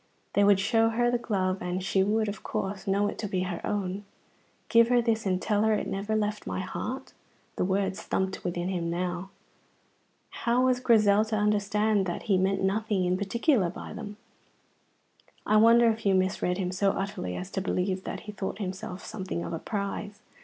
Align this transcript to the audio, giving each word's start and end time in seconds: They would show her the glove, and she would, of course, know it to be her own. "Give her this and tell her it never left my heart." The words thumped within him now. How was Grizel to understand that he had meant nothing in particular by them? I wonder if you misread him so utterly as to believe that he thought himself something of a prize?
They 0.33 0.43
would 0.43 0.59
show 0.59 0.89
her 0.89 1.11
the 1.11 1.19
glove, 1.19 1.59
and 1.61 1.83
she 1.83 2.01
would, 2.01 2.27
of 2.27 2.41
course, 2.41 2.87
know 2.87 3.07
it 3.07 3.19
to 3.19 3.27
be 3.27 3.41
her 3.41 3.61
own. 3.63 4.03
"Give 4.67 4.87
her 4.87 4.99
this 4.99 5.27
and 5.27 5.39
tell 5.39 5.61
her 5.61 5.75
it 5.75 5.85
never 5.85 6.15
left 6.15 6.47
my 6.47 6.59
heart." 6.61 7.13
The 7.55 7.65
words 7.65 8.01
thumped 8.01 8.43
within 8.43 8.67
him 8.69 8.89
now. 8.89 9.29
How 10.31 10.65
was 10.65 10.79
Grizel 10.79 11.23
to 11.25 11.35
understand 11.35 12.07
that 12.07 12.23
he 12.23 12.33
had 12.33 12.41
meant 12.41 12.63
nothing 12.63 13.05
in 13.05 13.15
particular 13.15 13.69
by 13.69 13.93
them? 13.93 14.17
I 15.45 15.57
wonder 15.57 15.87
if 15.91 16.03
you 16.03 16.15
misread 16.15 16.57
him 16.57 16.71
so 16.71 16.93
utterly 16.93 17.35
as 17.35 17.51
to 17.51 17.61
believe 17.61 18.03
that 18.05 18.21
he 18.21 18.31
thought 18.31 18.57
himself 18.57 19.05
something 19.05 19.43
of 19.43 19.53
a 19.53 19.59
prize? 19.59 20.23